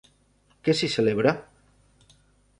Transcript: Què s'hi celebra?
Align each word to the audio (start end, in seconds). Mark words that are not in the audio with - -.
Què 0.67 0.75
s'hi 0.79 0.89
celebra? 0.95 1.35